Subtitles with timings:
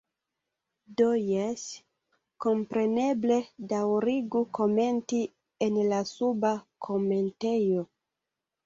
[1.01, 1.65] Do jes,
[2.45, 3.37] kompreneble,
[3.75, 5.23] daŭrigu komenti
[5.69, 6.57] en la suba
[6.89, 7.89] komentejo.